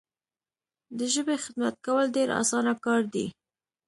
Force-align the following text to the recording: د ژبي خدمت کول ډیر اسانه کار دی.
د 0.97 0.99
ژبي 1.13 1.35
خدمت 1.43 1.75
کول 1.85 2.05
ډیر 2.15 2.29
اسانه 2.41 2.73
کار 2.85 3.01
دی. 3.13 3.25